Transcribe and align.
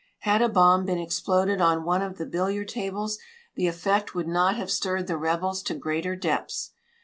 Had 0.21 0.41
a 0.41 0.49
bomb 0.49 0.83
been 0.85 0.97
exploded 0.97 1.61
on 1.61 1.83
one 1.83 2.01
of 2.01 2.17
the 2.17 2.25
billiard 2.25 2.67
tables 2.69 3.19
the 3.53 3.67
effect 3.67 4.15
would 4.15 4.27
not 4.27 4.55
have 4.55 4.71
stirred 4.71 5.05
the 5.05 5.15
rebels 5.15 5.61
to 5.61 5.75
greater 5.75 6.15
depths. 6.15 6.71